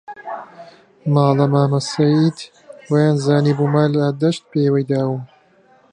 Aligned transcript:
ماڵە 1.13 1.45
مامە 1.53 1.79
سەید 1.93 2.37
وەیانزانیبوو 2.91 3.71
مار 3.73 3.89
لە 3.97 4.07
دەشت 4.21 4.43
پێوەی 4.51 4.87
داوم 4.91 5.21